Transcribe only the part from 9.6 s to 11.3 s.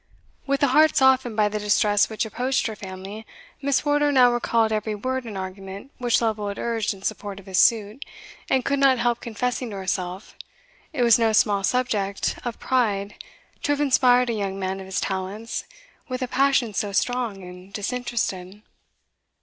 to herself, it was